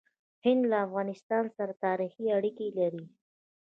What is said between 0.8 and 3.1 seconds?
افغانستان سره تاریخي اړیکې لري.